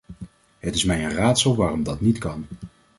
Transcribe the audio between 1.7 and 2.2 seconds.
dat niet